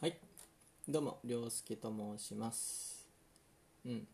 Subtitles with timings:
[0.00, 0.16] はい。
[0.88, 3.06] どうも涼介と申します。
[3.84, 4.08] うん。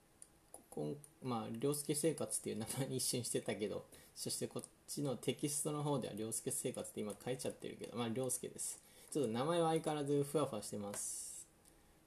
[0.50, 3.84] ここまあ涼介生活っていう名前に一瞬してたけど
[4.16, 8.80] そしてこっちのテキストの方では涼介生活って今書いちゃってるけどまあ涼介です。
[9.12, 11.46] ちょっと名前は相変わらずふわふわしてます。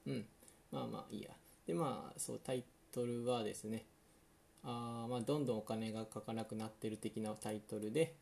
[0.05, 0.27] うん。
[0.71, 1.33] まあまあいいや。
[1.65, 3.85] でまあそうタイトルはですね。
[4.61, 8.13] あまあどんどんお金がかかなくなってる的なタイトルで。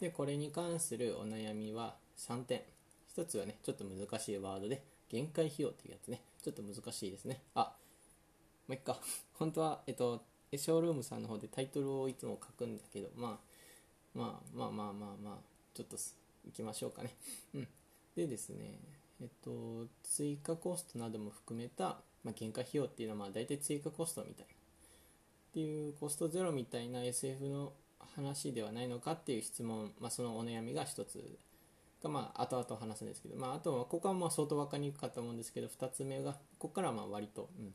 [0.00, 2.62] でこれに関するお悩みは3点。
[3.20, 7.42] 一つはね、ちょっと難しいワードで、限界費用っていうやつね、ちょっと難しいですね。
[7.54, 7.76] あ、
[8.66, 8.96] もう一回、
[9.34, 13.38] 本当は、えっと、ショールームさんの方でタイトルをいつも書くんだけど、ま
[14.14, 15.38] あ、まあまあまあまあまあ、
[15.74, 15.98] ちょっと
[16.46, 17.14] 行きましょうかね。
[17.54, 17.68] うん。
[18.16, 18.80] でですね、
[19.20, 24.52] えっと、追加コストなども含めた、まあ、限界費用っていうのは、まあ、大体追加コストみたいな。
[24.54, 24.56] っ
[25.52, 27.74] ていうコストゼロみたいな SF の
[28.16, 31.38] 話ではないのかっていう質問、まあ、そのお悩みが一つ
[32.02, 37.72] がまあ後々話すんですけど、まあ、あとはここはまあ相当分かりにくかったと思うんですけど2つ目がここからはまあ割と、うん、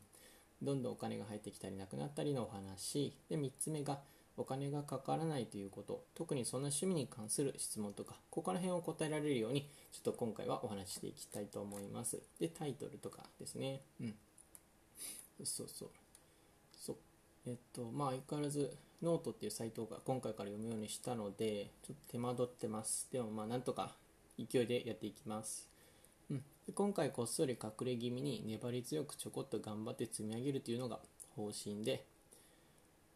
[0.62, 3.16] どんどんお金が入ってきたりなくなったりのお話。
[3.28, 4.00] で3つ目が
[4.36, 6.04] お金がかからないということ。
[6.14, 12.18] 特にそんな趣味に関する質問とかここら辺を答えられるようにちょっと今回はお話していきたいと思います。
[12.40, 13.80] でタイトルとかですね。
[14.00, 14.14] うん。
[15.44, 15.88] そうそう。
[16.78, 16.96] そう。
[17.46, 23.08] えっとまあ相変わらずノートっていうサイトが今回から読むようにしたのでちょっと手間取ってます。
[23.12, 23.94] でもまあなんとか
[24.38, 25.68] 勢いでやっていきます。
[26.30, 30.98] うん、で今回こっそり隠れ気味に粘り強くちょこっと頑張って積み上げるというのが
[31.36, 32.04] 方針で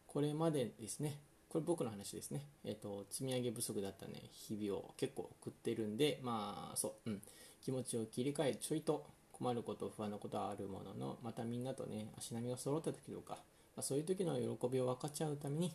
[0.07, 7.23] これまでですねこれ僕の話ですね、えーと、積み上げ不足だったね日々を結構送ってるんでまあそう、うん、
[7.65, 15.73] 気持ちを切り替えちょいと困ること不安なことはあるもののまたみんなとね足並みが揃った時とか、まあ、そういう時の喜びを分かちゃうために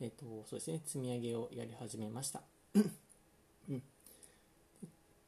[0.00, 2.40] えっとそうですね積み上げをやり始めました。
[2.74, 2.80] う
[3.74, 3.82] ん。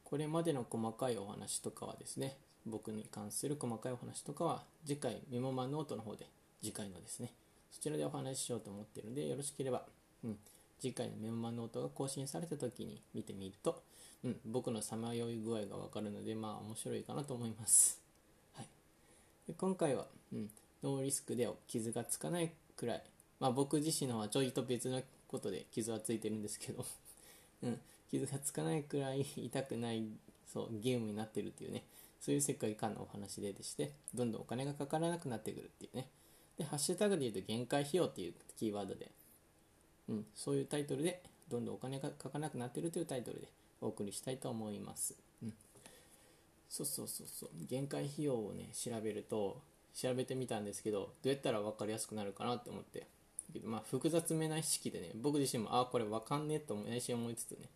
[0.09, 6.25] これまでの細かいお話とかはですね僕に関する細かいお話とかは次回メモマノートの方で
[6.63, 7.33] 次回のですね
[7.73, 9.83] そちらでお話ししようと思ってるんでよろしければ、
[10.23, 10.37] うん、
[10.79, 13.83] 次回のメモマノートが更新された時に見てみると、
[14.23, 17.99] うん、僕のさまよい具合がわかるのでまあ面白いかなと思います、
[18.55, 18.67] はい、
[19.45, 20.49] で今回は、うん、
[20.83, 23.03] ノーリスクで傷がつかないくらい
[23.41, 26.85] まあ僕自身のはちょいと別のことで傷はついてるんですけど
[27.63, 30.05] うん傷がつかないくらい 痛くない
[30.45, 31.85] そうゲームになってるっていうね。
[32.19, 36.09] そういう世界観のお話ででしてどんどんお金がかからなくなってくるっていうね。
[36.57, 39.11] でハッシュタグで言うと限界費用っていうキーワードで、
[40.09, 43.47] うん、そういうタイトルでどんどんお金がかかなくなってるというタイトルで
[43.79, 45.53] お送りしたいと思います、うん、
[46.67, 47.49] そうそうそうそう。
[47.69, 49.61] 限界費用をね調べると
[49.93, 53.07] 調べてみたんですけどどうやったら分かりやすくなるかなって思って。
[53.63, 57.69] まあ複雑めな意識でね僕自身もああこれ分かんねえと内心思いつつね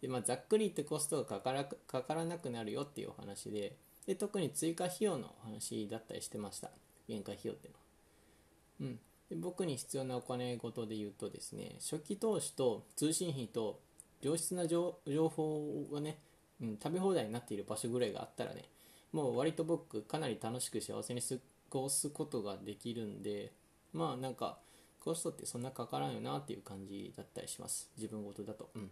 [0.00, 3.76] で、まあ、ざっくり言ってコストがかからかからなくなるよっていうお話で
[4.06, 6.70] で特に追加費用のお話だったりしてました。
[7.08, 8.98] 限界費用っていうのは、うん、
[9.30, 13.80] で僕に必要なお金ごとで言うとですね初期投資と通信費と
[14.22, 16.18] 良質な情報がね、
[16.60, 18.64] うん、食べ放題になっている場所ぐらいがあったらね
[19.12, 21.36] もう割と僕かなり楽しく幸せに過
[21.70, 23.52] ごすことができるんで
[23.92, 24.58] まあなんか
[25.00, 27.88] コストってそんなかからんよなっていう感じだったりします。
[27.96, 28.70] 自分ごとだと。
[28.74, 28.90] うん。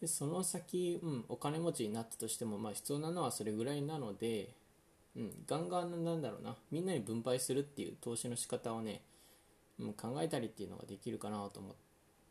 [0.00, 4.50] でその先、うん、お金持ちになったとしても、まあ、必要なのはそれぐらいなので、
[5.16, 9.00] うん、ガンガンなんだろうなみんなに分配するっていう投資の仕方をね、
[9.80, 11.74] うん、考えたりっていうのができるかなと思っ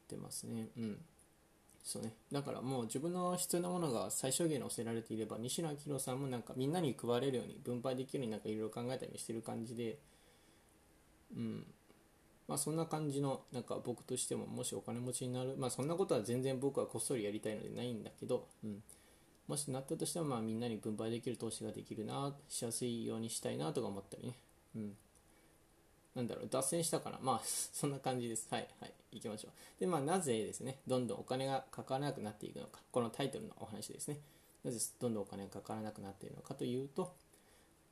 [0.08, 0.68] てますね。
[0.78, 0.98] うん。
[1.84, 10.00] そうね、だからもう自分の必要なものが最小限に抑えられていれば西野明さんもなんかみんなに配れるように分配できるようになんかいろいろ考えたりしてる感じで、
[11.38, 11.64] うん、
[12.48, 18.84] まあ、そんな感じのなんか僕としてももしお金持ちになる、まあ、そんなことは全然僕はこっそりやりたいのでないんだけど、うん、
[19.48, 24.38] もしなったとしてもまあみんなに分配できる投資ができるなしやすいようにしたいなとか思ったりね、
[24.76, 24.94] うん、
[26.16, 27.20] なんだろう脱線したかな。
[27.22, 28.48] まあ そんな感じです。
[28.50, 28.94] はいはい。
[29.12, 29.80] 行きましょう。
[29.80, 32.82] でまあなぜですねどんどんお金がかからなくなっていくのか。
[32.92, 34.20] このタイトルのお話ですね。
[34.64, 37.14] なぜどんどんお金がかからなくなっているのかというと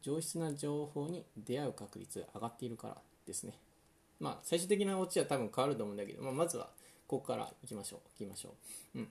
[0.01, 3.59] 上質な情報に出会う確率が上がっているからですね。
[4.23, 6.69] まあ、最終的なオチは多分変わると思うんだけど、まあ、まずは
[7.07, 8.55] ここからいきましょういきましょ
[8.95, 8.99] う。
[8.99, 9.07] うん。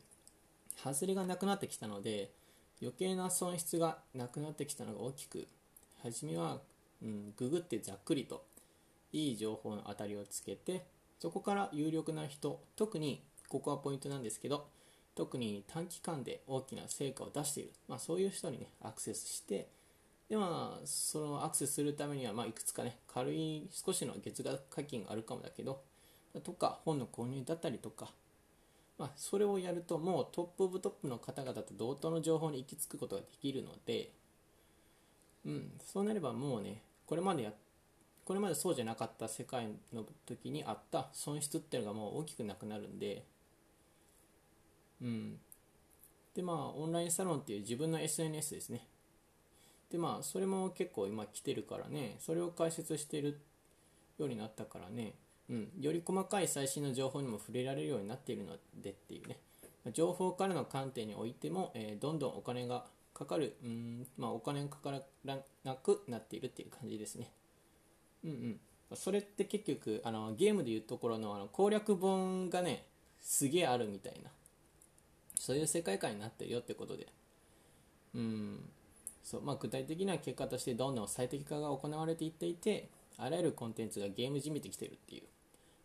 [0.83, 2.31] 外れがなくなってきたので
[2.81, 5.47] 余計な損失がなくなってきたのが大きく
[6.03, 6.61] 初めは、
[7.03, 8.43] うん、ググってざっくりと
[9.13, 10.87] いい情報の当たりをつけて
[11.21, 14.67] そこから有力な人特にここはポイントなんですけど
[15.15, 19.69] 特に短期間で大きな成果を出している、まあ、そういう人にねアクセスして
[20.29, 25.83] でまあそのアクセスするためには、まあ、いくつかね軽い少しの月額課金があるかもだけど
[26.45, 28.11] とか本の購入だったりとか、
[28.99, 34.13] まあ、それをやるともうトップオブトップの方々と同等の情報に行き着くことができるので、
[35.45, 37.53] うんそうなればもうねこれまでや
[38.25, 43.25] これまでそうじゃなかった世界の時にあった損失っていうのがもう大きくなくなるんで
[45.03, 45.39] うん。
[46.35, 48.87] でまあオンラインサロンっていう自分の SNS ですね。
[49.93, 53.41] でまあそれも結構今来てるからねそれを解説してる
[54.19, 55.15] ようになったからね、
[55.49, 59.39] うん、より細かい最新の情報にも触れられるようになっているのでっていうね
[59.93, 65.03] 情報からの観点においても、えー、どんどんお金がかかる、うんまあ、お金がかから
[65.65, 67.31] なくなっているっていう感じですね。
[68.25, 68.31] うん
[68.91, 68.97] うん。
[68.97, 72.87] それって結局、あのゲームでいうところのあの攻略本がね、
[73.21, 74.31] すげえあるみたいな、
[75.35, 77.09] そういう世界観になってるよってことで。
[78.15, 78.61] うん。
[79.23, 82.89] そうまあ、具体的な結果としてどんどん最適化が行われていっていて、
[83.19, 85.23] あらゆるコンテンツがゲームじみてきてるっていう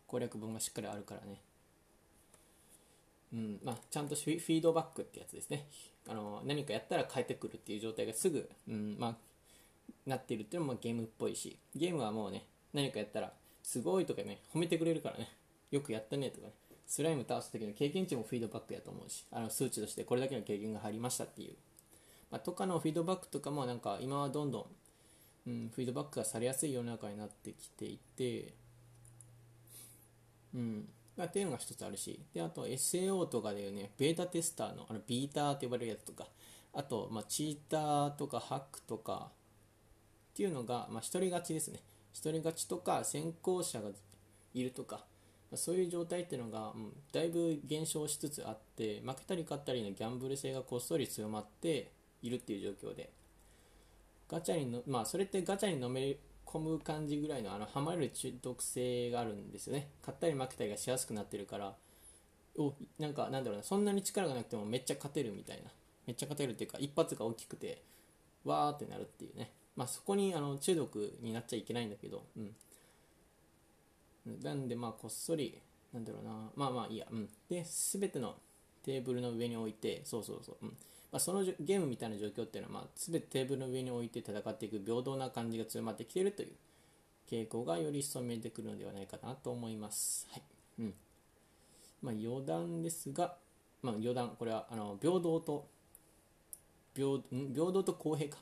[0.06, 1.40] 攻略本がしっかりあるからね。
[3.32, 5.66] うんまあ、ちゃんとフィードバックってやつですね。
[6.08, 9.14] あの何かやったら返ってくるっていう状態がすぐ、うんまあ、
[10.06, 13.30] なっているっていうのもゲームっぽいしゲームはもうね何かやったら
[13.62, 15.28] すごいとかね褒めてくれるからね。
[15.70, 16.54] よくやったねとかね。
[16.86, 21.54] スライム倒す時の経験値もフィードバックやと思うしあの数値としてこれだけの経験が入りましたっていう、
[22.30, 24.68] まあ、とかのフィードバックとかもなんか今はどんど
[25.46, 28.52] ん、うん、フィードバックがされやすい世の中になってきていて
[30.54, 30.88] うん
[31.24, 36.28] っていうのが一つあるし、で、あと SAO とかでね、ベータテスターの、あの、ビーターって呼ばれるやつとか、
[36.72, 39.30] あと、まあ、チーターとかハックとか
[40.30, 41.80] っていうのが、まあ、一人勝ちですね。
[42.12, 43.90] 一人勝ちとか先行者が
[44.54, 45.06] いるとか、
[45.50, 51.90] まあ、そういう状態っていうのが、うん、だいぶ減少しつつあって、負けたり勝ったりのギャンブル性がこっそり強まって
[52.22, 53.10] いるっていう状況で、
[54.28, 56.16] ガチャにの、まあ、それってガチャにのめ
[56.48, 59.88] 込む感じぐらいのあのハマれる中毒性があるんですよね。
[60.00, 61.74] 勝ったり負けたりがしやすくなってるから。
[62.56, 63.62] おなんかなんだろうな。
[63.62, 65.70] そんなに力がなくてもめっちゃ勝てるみたいな。
[66.06, 67.82] めっちゃ勝てるっていうか一発が大きくて
[68.44, 69.52] わーってなるっていうね。
[69.76, 72.24] まあそこにあの中毒になっちゃいけないんだけど。
[72.36, 72.54] うん。
[74.42, 75.60] なんでまあこっそり
[75.92, 76.50] なんだろうな。
[76.56, 77.06] まあまあいいや。
[77.10, 77.28] うん。
[77.50, 78.36] で全ての
[78.84, 80.56] テーブルの上に置いてそうそうそう。
[80.62, 80.76] うん。
[81.10, 86.52] まあ、そのゲームみたいな状況っていうのは、まあ、全てテーブルの上に置いて戦っていく平等な感じが強まってきているという
[87.30, 90.26] 傾向がより一層見えてくるのではないかなと思います。
[90.30, 90.42] はい。
[90.80, 90.94] うん。
[92.02, 93.36] まあ、余談ですが、
[93.82, 95.66] まあ、余談、これはあの平等と
[96.94, 97.20] 平
[97.54, 98.38] 平等と公平か、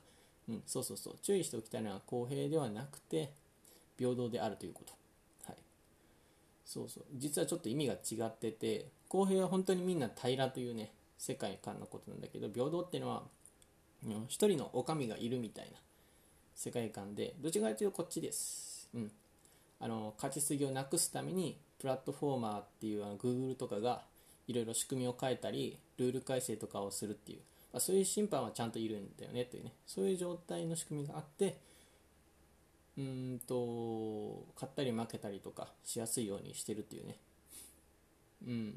[0.48, 3.32] うん、そうそうそう、注意しておきたいのは公平ではなくて
[3.98, 4.92] 平等であるということ。
[5.44, 5.56] はい、
[6.64, 13.22] そうそう、実はちょっと意味が違ってて、公平は本当にみんな平らというね、世界観のことなんだけど平等っていうのは
[14.28, 15.78] 一人の女将がいるみたいな
[16.54, 19.10] 世界観でどっちかというとこっちです、うん、
[19.80, 24.02] あの勝ちすぎをなくすためにプラットフォーマーっていうあの Google とかが
[24.46, 27.38] いろいろ仕組みを変えたりルール改正とかをするっていう、
[27.72, 29.72] まあ、そういう審判はちゃんといるんだよねというね。
[29.86, 31.58] そういう状態の仕組みがあって
[32.96, 37.16] うんと勝ったり負けたりとかしやすいようにしてるっていうね。
[38.46, 38.74] うん。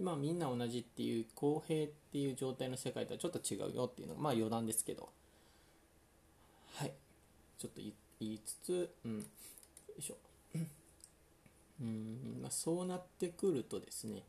[0.00, 5.08] まあみんな同じっていう公平っていう状態の世界とはちょっと違うよっていうのがまあ余談ですけど。
[6.74, 6.92] はい。
[7.58, 7.80] ちょっと
[8.20, 9.18] 言いつつうん。
[9.18, 9.24] よ
[9.98, 10.16] いしょ。
[11.80, 12.38] うん。
[12.40, 14.24] まあそうなってくるとですね。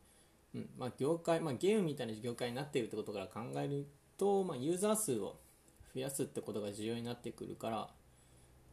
[0.54, 0.68] うん。
[0.78, 3.86] まあ、業界、まあ、ゲームみたいな業界になっているってことから考える
[4.16, 5.36] と、まあ、ユーザー数を
[5.94, 7.88] 増やすってことが重要になってくるから、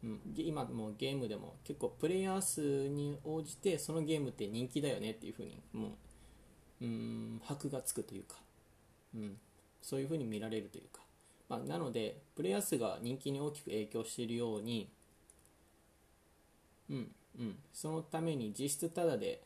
[0.04, 5.92] うん、今もゲームでも結構プレイヤー数に応じてそのゲームって人気だよねっていうふうにもう
[6.82, 8.38] うん箔がつくというか、
[9.16, 9.38] うん、
[9.82, 11.02] そういうふうに見られるというか、
[11.48, 14.90] まあ、なのでプレイヤー数が人気に大きく影響しているように、
[16.90, 19.44] うんうん、そのために実質ただで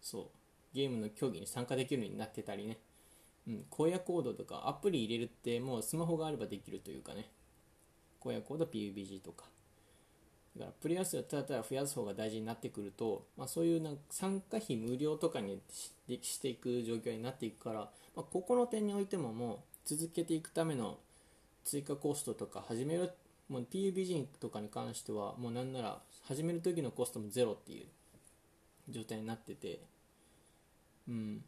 [0.00, 0.26] そう
[0.74, 2.78] ゲームの競技に参加できるようになってたりね、
[3.46, 7.30] うん、荒野コードとかアプリ入れるってもうスマホがあればできるというかね。
[8.24, 9.44] 荒野コード PUBG とか。
[10.56, 15.60] だからプレイヤー数をただただ増やす方が大事になってくると、まあ、そういうなんか参加費無料とかに
[16.20, 17.80] していく状況になっていくから、
[18.14, 20.98] まあ、ここの点においてももう続けていくための
[21.64, 23.10] 追加コストとか始める
[23.48, 27.86] もう PUBG とかに関してはもうなんなら始める時のコストもゼロっていう
[28.90, 29.80] 状態になってて
[31.08, 31.42] うん。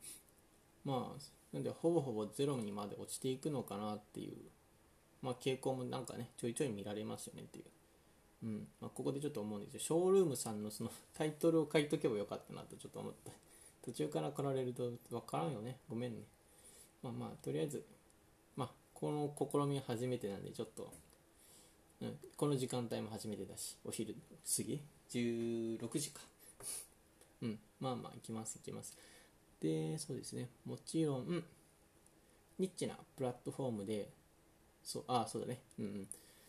[0.84, 1.20] まあ
[1.52, 4.36] なんでほぼほぼゼロにまで落ちていくのかなっていう
[5.22, 7.64] まあ傾向もなんかねちょいちょい見られますよねっていう。
[8.44, 8.68] うん。
[8.80, 9.80] まあ、ここでちょっと思うんですよ。
[9.80, 13.32] ショールームさんのその タイトルを書いとけばよかったなとちょっと思った
[13.82, 15.80] 途中から来られると分からんよね。
[15.88, 16.22] ごめんね。
[17.02, 17.84] まあまあとりあえず
[18.56, 20.92] まあこの試みは初めてなんでちょっと、
[22.00, 26.20] うん、この時間帯も初めてだしお昼過ぎ？16時か。
[27.42, 27.58] うん。
[27.80, 28.96] まあまあ行きます行きます。
[29.60, 30.50] でそうですね。
[30.64, 31.44] もちろん、
[32.58, 34.10] ニッチなプラットフォームで
[34.82, 35.60] そうああそうだね。
[35.78, 36.08] うんうん。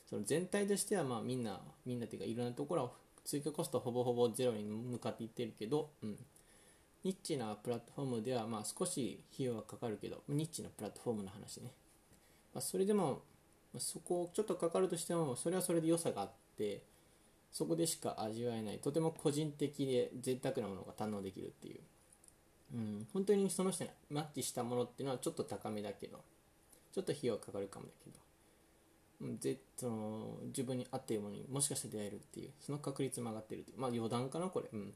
[0.09, 2.91] その全体としてはまあみんなみんなっていうかいろんなところは
[3.23, 6.17] 追加コストほぼほぼゼロに向かっていってるけど、うん、
[7.03, 11.71] ニッチなプラットフォームではまあ少し費用はかかるけどニッチなプラットフォームの話ね、
[12.53, 13.21] まあ、それでも
[13.79, 16.83] そこをちょっとかかるとしてもそれはそれで良さがあって
[17.51, 21.79] そこでしか味わえないとても個人的で贅沢なものが堪能できるっていう、
[22.75, 26.19] うん、本当にその人にマッチしたものっていうのはちょっと高めだけど
[26.93, 28.24] ちょっと費用かかるかもだけど。
[29.39, 33.79] ぜその自分に合っているものにもしかして出会えるっていうその確率も上がってるっていう。
[33.79, 34.69] まあ余談かなこれ。
[34.73, 34.93] うん。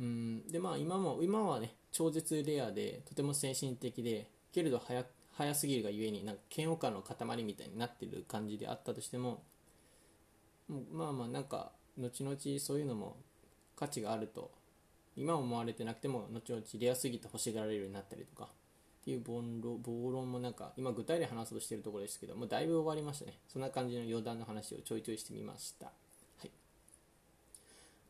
[0.00, 0.50] うん。
[0.50, 5.04] でまあ今も今はね超絶レアでとても先進的でけれど早
[5.36, 9.42] 早すぎるがゆえになんか嫌悪感の塊みたいになってる感じであったとしても
[10.92, 13.16] まあまあなんか後々そういうのも
[13.76, 14.50] 価値があると
[15.16, 18.48] 今思われてなくても後々レアすぎて欲しがられるようになったりとか。
[19.04, 23.34] っていう暴論暴論もなんか今具体で話そうとしてるところですけどもうだいぶ終わりましたね。
[23.52, 25.86] そんな感じの余談の話をちょいちょいしてみました。
[25.86, 25.92] は
[26.46, 26.50] い。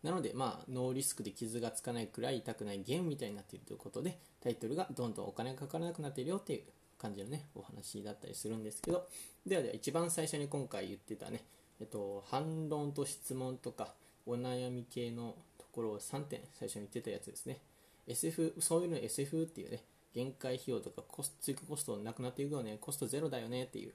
[0.04, 6.62] なのでまあノーリスクで傷がつかないくらい痛くないゲームみたいになっているということでタイトルがどんどんお金がかからなくなっているよっていう
[6.96, 9.08] 感じのねお話だったりするんですけど。
[9.44, 11.42] ではでは一番最初に今回言ってたね
[11.80, 13.94] えっと反論と質問とか
[14.26, 17.58] お悩み系のところを3点最初に言ってたやつですね。
[18.06, 19.82] SF そういうの SF っていうね
[20.14, 22.78] 限界費用とかコス追加コストなくなっていくよね。
[22.80, 23.92] コストゼロだよねっていう。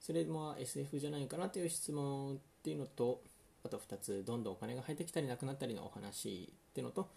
[0.00, 3.22] それも SF じゃないかなという質問っていうのと
[3.64, 7.08] あと2つどんどんお金が入ってきたりなくなったりのお話っていうのと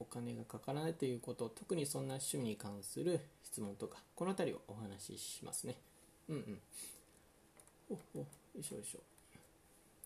[0.00, 5.76] お金がかからないということ特にそんな趣味に関する質問とかこの辺りをお話ししますね。
[6.28, 6.60] うんうん。
[7.90, 8.26] おおよ
[8.58, 9.00] いしょよいしょ。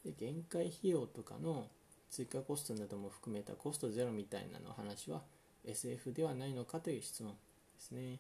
[0.05, 1.67] で限界費用とかの
[2.11, 5.23] 追加コストなども含めたコストゼロみたいなの話は
[5.65, 7.35] SF ではないのかという質問。
[7.79, 8.19] ですね。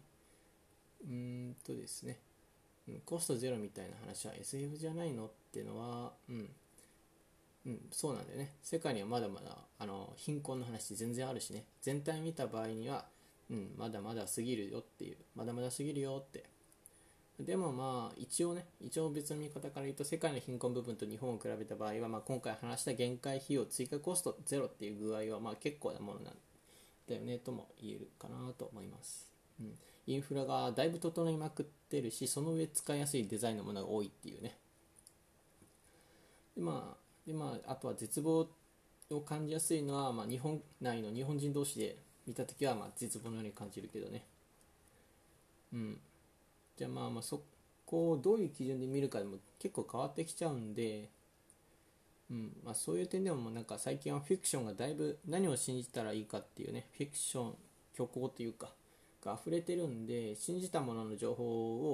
[1.04, 2.20] うーんとですね、
[3.04, 6.50] コストゼロみたいな話は SF じゃないのっていうのは、うん、
[7.66, 8.54] うん、そうなんだよね。
[8.62, 13.06] 世界にはまだまだあの貧困の話全然あるしね、全体見た場合には、
[13.50, 16.44] うん、まだまだ過ぎるよっていう、まだまだ過ぎるよって。
[17.40, 26.34] でもまあ一応ね、一応別の見方から言うと世界の貧困部分と日本を比べた場合は、まあ、今回話した限界費用追加コストゼロっていう具合はまあ結構なものなん
[27.08, 29.27] だよねとも言えるかなと思います。
[30.06, 34.56] インフラがだいぶ整いまくってるしその上使いやすいデザインのものが多いっていうね。
[36.56, 36.96] でまあ
[37.26, 38.48] でまああとは絶望
[39.10, 41.96] を感じやすいのは、まあ、日本内の日本人同士で
[42.26, 44.24] 見た時はまあ絶望のように感じるけどね。
[45.72, 46.00] うん。
[46.76, 47.42] じゃあまあまあそ
[47.84, 51.08] こをどういう基準で見るかでも結構変わってきちゃうんで
[52.30, 52.52] うん。
[52.64, 57.54] まあ、そういう点でもなんか最近はフィクションがだいぶ何を信じたらいいかっていうねフィクション
[57.94, 58.70] 虚構というか
[59.24, 61.44] が溢れてるんで信じたものの情報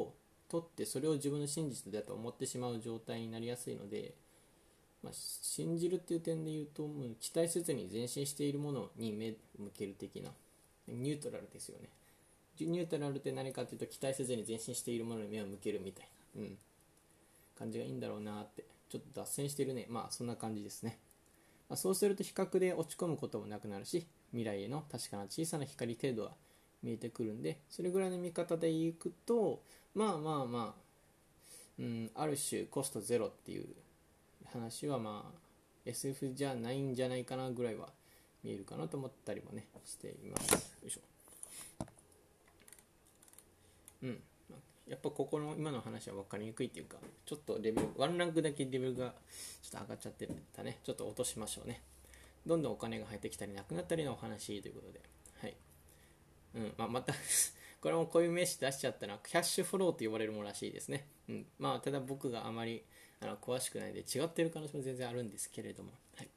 [0.00, 0.14] を
[0.48, 4.14] 取ってそれを自分の真実だと思ってしまう状態になりやすいので、
[5.02, 10.30] まあ、信じるっていう点で言うともう期待せずに前進しているものに目向ける的な
[10.86, 11.88] ニュートラルですよね。
[12.60, 16.58] ニュートラルって何かっていうと期待せずに前進しているものに目を向けるみたいな、うん、
[17.58, 19.86] 感じがいいんだろうなってちょっと脱線してるね。
[19.88, 20.98] まあそんな感じですね、
[21.68, 26.32] まあ、そうすると比較で落ち込むこともなくなるし未来への確かな小さな光程度は
[26.84, 29.62] 見えてくるんでそれぐらいの見方でいくと
[29.94, 30.80] まあまあまあ、
[31.78, 33.66] うん、ある種コストゼロっていう
[34.52, 35.44] 話はまあ
[35.86, 37.88] SF じゃないんじゃないかなぐらいは
[38.42, 40.52] 見えるかなと思ったりもねしています。
[40.52, 41.00] よいしょ。
[44.02, 44.20] うん。
[44.88, 49.14] やっぱここの今の話は分かりにくいっていうかちょっとレベルワンランクだけレベルが
[49.62, 50.78] ちょっと上がっちゃってたね。
[50.84, 51.82] ちょっと落としましょうね。
[52.46, 55.00] どんどんお金が入ってきたりなくなったりのお話ということで。
[56.54, 57.14] うんまあ、また
[57.80, 62.84] これもこういう名詞出しちゃったのはキャッシュフローと呼ばれるものらしいですね、うんまあ、ただ僕があまり
[63.20, 66.28] あの詳しくないで違ってる可能性も全然あるんですけれども、はい。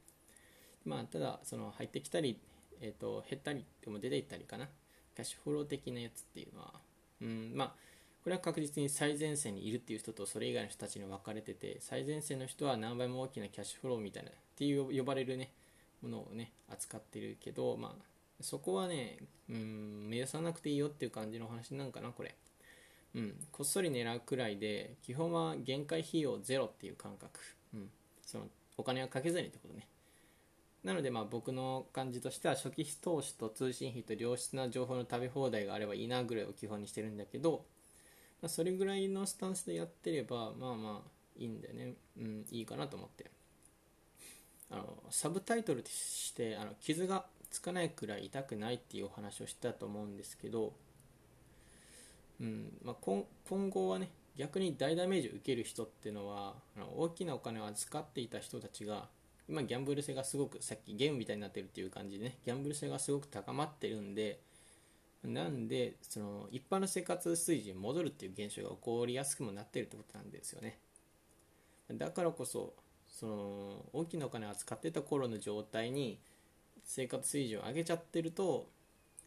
[0.85, 2.39] まあ、ただその入ってきたり、
[2.81, 4.69] えーと、減ったりでも出ていったりかな。
[5.15, 6.73] キャッシュフロー的なやつっていうのは、
[7.21, 7.75] うんまあ、
[8.23, 15.49] これは確実に最前線にいるっていう人とそれ以外の人たちに分かれてて最前線の人は何倍も大きなキャッシュフローみたいなっていう呼ばれるね
[16.03, 18.03] ものをね扱ってるけど、まあ、
[18.41, 19.17] そこはね、
[19.49, 22.35] うん、目指さなくていいよっていう感じの話なんかな、これ。
[23.15, 27.39] うん、こっそり狙うくらいで、基本は限界費用ゼロっていう感覚。
[27.73, 27.89] うん、
[28.21, 28.45] その
[28.77, 29.87] お金はかけずにってことね。
[30.83, 37.65] なのでまあ僕の感じとしては初期投資と通信費と良質な情報の食べ放題があればいいなぐらいを基本にしてるんだけど、
[38.41, 41.93] まあ、それぐらいのスタンスでやってればまあまあいいんだよね。
[42.17, 43.31] うん、いいかなと思って。
[44.69, 50.73] あのサブタイトルとしてあの傷がつかないくらい痛くないっていうお話をしたと思うんですけど、
[52.41, 59.07] うんまあ、今今後はね逆に大ダメージを受ける人っていうのはあの大きなお金を預かっていた人たちが
[59.49, 64.39] 今ギャンブル性がすごくさっきゲームみたいになってるっていう感じでねギャンブル性がすごく高まってるんで
[65.23, 70.79] なんでその一般の生活水準に戻るっていう現象が起こりやすくもなってるってことなんですよね。
[71.93, 72.73] だからこそ
[73.07, 76.19] その大きなお金を扱ってた頃の状態に
[76.87, 78.67] 生活水準を上げちゃってると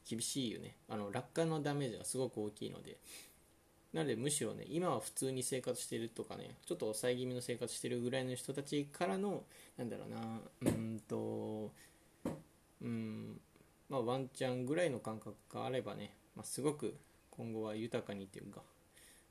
[0.08, 0.74] 厳しいよね。
[0.88, 2.96] あの落下のダメージがすごく大きいので。
[3.92, 9.42] なのでむしろね今は普通に生活してるとかねちょっと抑え気味の生活してるぐらいの人たちからの
[9.76, 11.72] なんだろうなうんと
[12.80, 13.40] うん
[13.88, 16.94] まあワンチャンぐらいの感覚があればね、まあ、すごく
[17.30, 18.62] 今後は豊かにというか、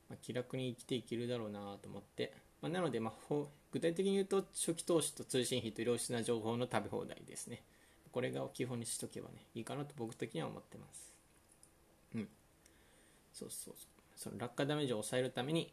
[0.09, 3.33] まあ、気楽に生きていけるだろうなと思って、まあ、なので、まあ、
[3.71, 7.61] 具体的に言うと初期投資と通信費と良質な情報の食べ放題ですね。
[8.11, 11.13] これが基本にしとけばねいいかなと僕的には思ってます。
[12.15, 12.27] うん。
[13.33, 14.01] そうそうそう。
[14.15, 15.71] その落下ダメージを抑えるために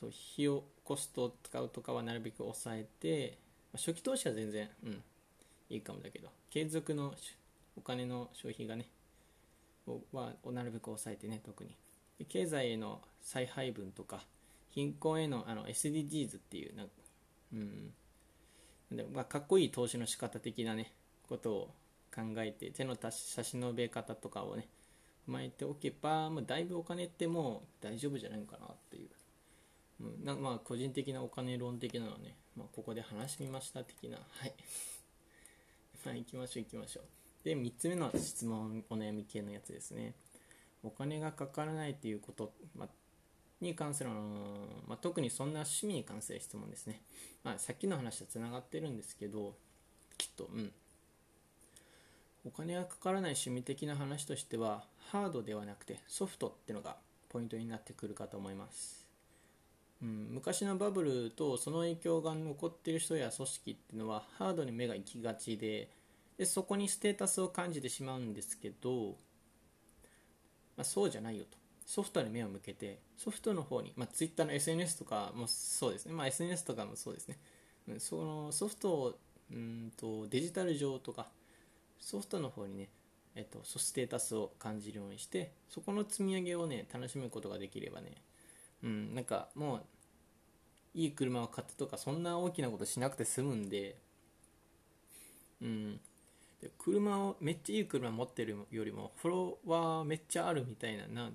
[0.00, 3.38] そう費用コストを使うとかはなるべく抑えて、
[3.72, 5.02] まあ、初期投資は全然、うん、
[5.70, 7.14] いいかもだけど継続の
[7.76, 8.88] お金の消費がね
[10.12, 11.76] はなるべく抑えてね特に。
[12.28, 14.20] 経済への再配分とか
[14.70, 16.92] 貧困へのあの SDGs っていうなんか、
[17.52, 17.92] うん。
[18.96, 20.92] でまあ、かっこいい投資の仕方的なね
[21.32, 21.74] ことを
[22.14, 24.68] 考えて手の差し伸べ方とかをね
[25.26, 29.08] 踏まえておけば、まあ、だいぶお金ってもう大丈夫じゃないかなっていう、
[30.04, 34.18] うん、なまあ個人的なお金論的なのね、まあ、ここで話してみました的な。
[34.18, 34.52] はい。
[36.04, 37.04] まあ行きましょう行きましょう。
[37.44, 40.12] で3つ目の質問お悩み系のやつですね。
[40.82, 42.88] お金がかからないっていうこと、まあ、
[43.62, 44.16] に関するの、
[44.86, 47.00] まあ、特にそんな趣味に関する質問ですね、
[47.44, 49.54] まあ、さっきの話とつながってるんですけど
[50.18, 50.72] きっとうん。
[52.44, 56.96] お金がかからない趣味的な話としてはハードではなくてソフトってのが
[57.28, 59.06] ポイントになってくるかと思います、
[60.02, 65.88] うん、昔のバブルとその影響が残っている人や組織っていうのはハードに目が行きがちで
[66.38, 69.10] でそこにステータスを感じてしまうんですけど、
[70.76, 71.58] まあ、そうじゃないよと。
[71.86, 77.38] ソフトに目を向けてソフトの方に、まあ、Twitter の SNS とかもそうですね、まあ、SNS とかもそうですね、
[77.88, 79.18] うん、そのソフトを
[79.50, 81.28] うんとデジタル上とか
[82.02, 82.88] ソフトの方にね、
[83.36, 88.10] えっと、ステータスを感じるようにしてそこの積み上げをね楽しむことができればね
[88.82, 89.82] うんなんかもう
[90.94, 93.96] いい車を買ったとかそんな大きなことしなくて済むんで
[95.62, 96.00] うん。
[96.60, 101.30] で車をめっちゃいい車持ってるよりもフォロワーめっちゃあるみたいなな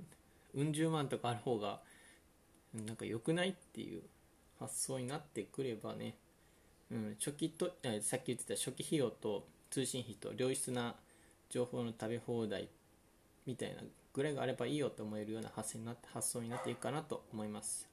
[0.56, 1.82] うん十万とかある方が
[2.74, 4.04] なんか良くないっていう
[4.60, 6.16] 発想になってくればね、
[6.92, 7.72] うん、初期と
[8.02, 10.96] さっき言ってた初期費用と通信費と良質な
[11.50, 12.70] 情報の食べ放題
[13.46, 13.82] みたいな
[14.14, 17.88] ぐらいがあればいいよと思えるような発想になって発想になっていくかなと思います。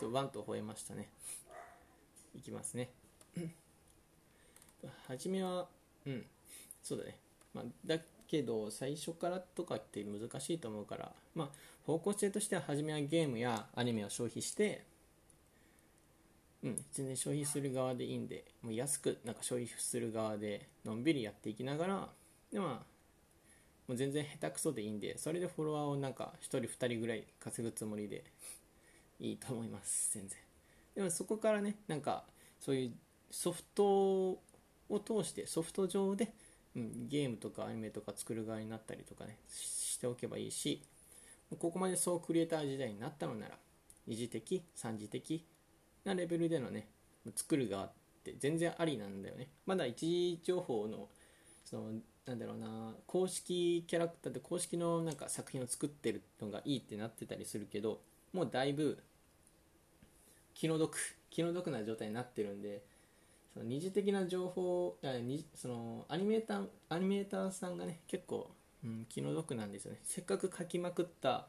[0.00, 1.08] ちょっとワンと吠えましたね。
[2.34, 2.90] いきますね。
[5.06, 5.68] 初めは
[6.06, 6.24] うん
[6.82, 7.16] そうだね、
[7.54, 11.48] まあ、だけど最初からとかって難しいと思うからまあ
[11.86, 14.84] 方向性としては初めはゲームやアニメを消費して
[16.64, 22.08] うん、全然消費する側でいいんで、もう安くなんか消費する側でのんびりやっていきながら、
[22.52, 22.92] でまあ、
[23.88, 28.24] もう全然下手くそでいいんで、それでフォロワーをなんか1人2人ぐらい稼ぐつもりで
[29.18, 30.38] いいと思います、全然。
[30.94, 32.24] でもそこからね、なんか
[32.60, 32.92] そういう
[33.30, 34.40] ソフトを
[35.04, 36.32] 通して、ソフト上で、
[36.76, 40.82] うん、ゲームとかアニメとか作る側になったりとかね、しておけばいいし、
[41.58, 43.58] ここまでそうクリエイター時代になったのなら、
[44.06, 45.44] 二次的、三次的、
[46.04, 46.88] なレベルでのね
[47.34, 47.92] 作る側っ
[48.24, 49.48] て全然ありなんだよね。
[49.66, 51.08] まだ一時情報の
[51.64, 51.92] その
[52.26, 58.00] なんだろうな公式キャラクターで公式のなんか作品を作ってるのがいいってなってたりするけど
[58.32, 58.98] もうだいぶ
[60.54, 60.96] 気の毒
[61.30, 62.82] 気の毒な状態になってるんで
[63.52, 64.96] その二次的な情報
[65.54, 68.50] そのアニメーターアニメーターさんがね結構、
[68.84, 69.98] うん、気の毒なんですよね。
[70.04, 71.48] せっかく書きまくった、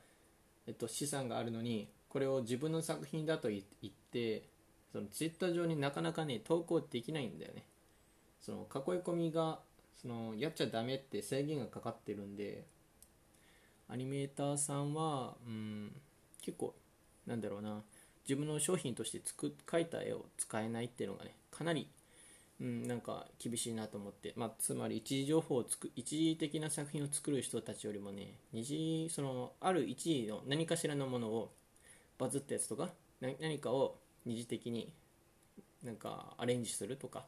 [0.67, 4.43] えっと、資産があるのにこれを自分の作品だと言って
[4.91, 7.65] そのツイッター上になかなかね投稿できないんだよね。
[8.39, 9.59] その囲い込みが
[9.99, 12.65] そのやっちゃダメって制限がかかってるんで
[13.89, 15.91] アニメーターさんはうん
[16.41, 16.75] 結構
[17.25, 17.81] なんだろうな
[18.27, 21.87] 自分の商品として作描いた絵を使えないっていうのがねかなり
[22.61, 31.51] うん、なんか厳しいなと思って、まあ、つまり一時情報をつく一時的な作品を作る人たちよりもね二次そのある一時の何かしらのものを
[32.17, 32.89] バズったやつとか
[33.21, 34.93] 何かを二次的に
[35.83, 37.25] なんかアレンジするとか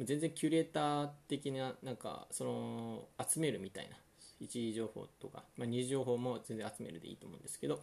[0.00, 3.96] 全然キュレーター的ななんかその集めるみたいな
[4.40, 7.80] 一時情報とか、まあ、二次情報も全然集めるでいいと思うんですけど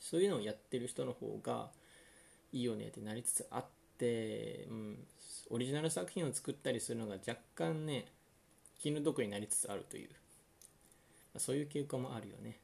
[0.00, 1.68] そういうのをやってる人の方が
[2.52, 3.64] いいよねってなりつつあっ
[3.98, 4.98] て、うん、
[5.50, 8.06] オリジナル作品を作ったりするのが若干ね
[8.78, 10.16] 気の毒になりつつあるという、ま
[11.36, 12.58] あ、そういう傾向もあるよね、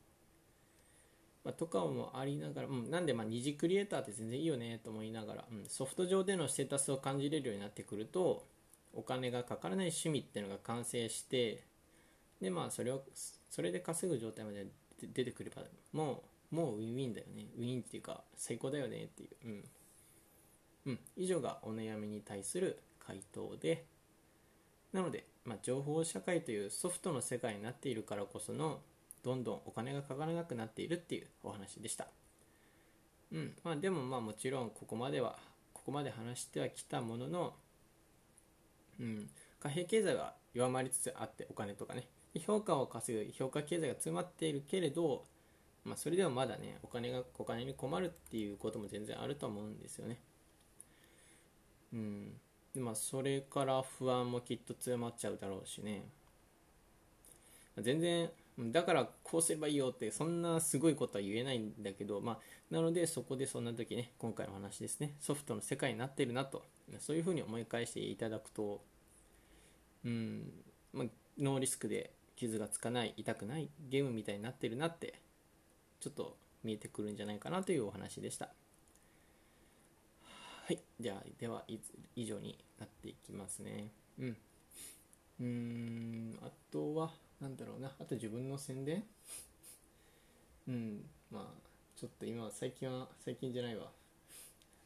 [1.44, 8.46] まあ、とかもありながら、うん、なんでまあ二次クリエイターって全然いいよねと思いながら、うん、ソフト上でのステータスを感じれるようになってくると
[8.92, 11.64] お金がかからない趣味っていうのが完成して
[12.40, 13.02] でまあそれを
[13.48, 14.66] それで稼ぐ状態まで
[15.00, 16.16] 出てくればもう
[16.50, 17.46] もうウィンウィンだよね。
[17.58, 19.30] ウィンっていうか最高だよねっていう。
[19.44, 19.64] うん。
[20.86, 23.84] うん、以上がお悩みに対する回答で。
[24.92, 28.80] なので、まあ、情報社会というソフトの世界になっているからこその
[29.28, 32.08] どんどんお金がかからなくなっているっていうお話でした、
[33.30, 33.54] うん。
[33.62, 35.38] まあ、でもまあもちろんここまでは
[35.74, 37.54] ここまで話してはきたものの、
[38.98, 39.28] うん、
[39.60, 42.08] 貨幣経済は弱まりつつあってお金とかね。
[42.38, 45.24] 評価を稼ぐ評価経済が詰まっているけれど、
[45.84, 50.18] まあ、それでもまだねお金がお金に困るっていうことも全然あると思うんですよね。
[51.92, 52.32] うん。
[52.74, 56.04] でまあそれから不安もきっと強まっちゃうだろうしね。
[57.76, 62.38] ま全然だからこうすればいいよってそんなすごいことは言えないんだけどまあ
[62.70, 66.64] なのでそこでそんな時ね今回の話ですねソフトの世界になってるなと
[66.98, 68.82] そういうふうに思い返していただくと
[70.04, 70.50] うん
[70.92, 71.06] まあ
[71.38, 75.14] ノーリスクで傷がつかない痛くないゲームみたいになってるなって
[76.00, 78.50] ちょっと見えてくるんじゃないかなというお話でした。
[80.68, 80.80] はい。
[81.00, 81.64] じゃあ、では、
[82.14, 83.90] 以上になっていきますね。
[84.18, 84.36] うん。
[85.40, 87.94] うん、あとは、なんだろうな。
[87.98, 89.04] あと自分の宣伝？
[90.68, 91.04] うん。
[91.30, 93.90] まあ、ちょっと今は、最近は、最近じゃないわ。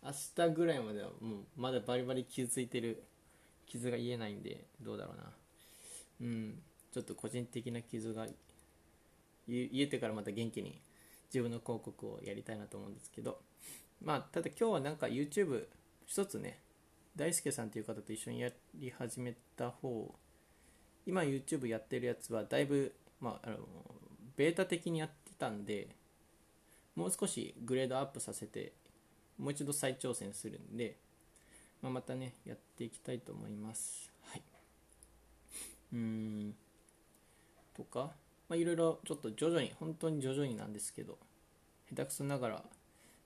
[0.02, 3.02] 明日ぐらいまでは、もう、まだバリバリ傷ついてる、
[3.66, 5.32] 傷が癒えないんで、どうだろうな。
[6.20, 6.62] うん。
[6.92, 8.26] ちょっと個人的な傷が
[9.48, 10.80] 癒えてからまた元気に
[11.26, 13.40] 自分の広告をやりたいなと思うんですけど、
[14.02, 15.66] まあ、ただ今日はなんか YouTube
[16.06, 16.60] 一つね、
[17.16, 20.14] 大輔さんという方と一緒にやり始めた方、
[21.06, 23.58] 今 YouTube やってるやつはだいぶ、まあ、あの、
[24.36, 25.88] ベータ的にやってたんで、
[26.94, 28.72] もう少しグレードアップさせて、
[29.38, 30.96] もう一度再挑戦するんで、
[31.80, 34.12] まあ、またね、やっていきたいと思います。
[34.22, 34.42] はい。
[35.92, 36.54] うーん。
[37.74, 38.12] とか、
[38.50, 41.18] いろいろちょっと徐々に、本当に徐々になんですけど、
[41.90, 42.64] 下手くそながら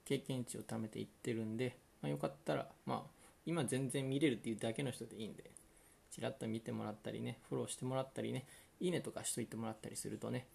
[0.05, 3.11] 経験値を貯めていってるんで、まあ、よかったら、まあ、
[3.45, 5.51] 今全然見れるっていうだけの人でいいんで、
[6.17, 8.47] ちらっと見てもらったりね、フォローしてもらったりね、
[8.81, 10.47] いいねとかしといてもらったりするとね、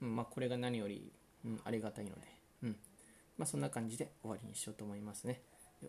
[0.00, 1.12] うん、まあ、これが何より、
[1.44, 2.20] うん、ありがたいので、
[2.62, 2.76] うん。
[3.36, 5.42] まあ、そんな感じで終わりにしようと思いますね。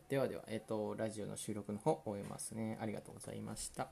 [0.10, 2.80] ではでは、えっ、ー、と、ラジオの収録の方終えますね。
[2.82, 3.90] ありがとうございました。